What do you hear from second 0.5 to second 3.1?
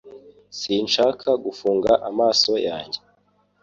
Sinshaka gufunga amaso yanjye